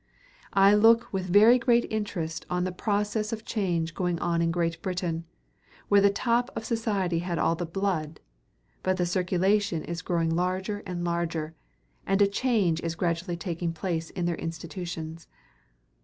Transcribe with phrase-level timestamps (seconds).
[0.55, 4.81] I look with very great interest on the process of change going on in Great
[4.81, 5.25] Britain,
[5.89, 8.19] where the top of society had all the "blood,"
[8.81, 11.53] but the circulation is growing larger and larger,
[12.07, 15.27] and a change is gradually taking place in their institutions.